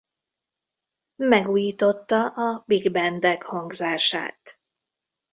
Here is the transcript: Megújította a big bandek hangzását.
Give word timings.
Megújította 1.15 2.25
a 2.29 2.63
big 2.67 2.91
bandek 2.91 3.43
hangzását. 3.43 4.59